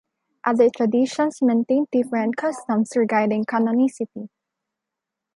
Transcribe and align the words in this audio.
Other 0.45 0.67
traditions 0.75 1.43
maintained 1.43 1.89
different 1.91 2.35
customs 2.35 2.89
regarding 2.95 3.45
canonicity. 3.45 4.29